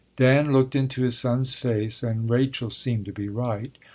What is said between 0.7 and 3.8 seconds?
into his son's face, and Rachel seemed to be right.